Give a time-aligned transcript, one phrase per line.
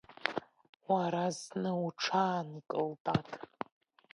[0.91, 3.29] Уара зны уҽаанкыл, дад!